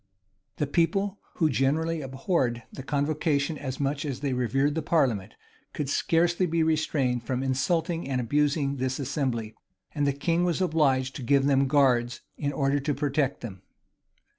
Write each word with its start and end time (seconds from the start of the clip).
The 0.57 0.65
people, 0.65 1.19
who 1.35 1.47
generally 1.47 2.01
abhorred 2.01 2.63
the 2.73 2.81
convocation 2.81 3.55
as 3.55 3.79
much 3.79 4.03
as 4.03 4.21
they 4.21 4.33
revered 4.33 4.73
the 4.73 4.81
parliament, 4.81 5.35
could 5.73 5.89
scarcely 5.89 6.47
be 6.47 6.63
restrained 6.63 7.21
from 7.21 7.43
insulting 7.43 8.09
and 8.09 8.19
abusing 8.19 8.77
this 8.77 8.97
assembly; 8.97 9.53
and 9.93 10.07
the 10.07 10.11
king 10.13 10.43
was 10.43 10.59
obliged 10.59 11.15
to 11.17 11.21
give 11.21 11.45
them 11.45 11.67
guards, 11.67 12.21
in 12.35 12.51
order 12.51 12.79
to 12.79 12.95
protect 12.95 13.41
them. 13.41 13.61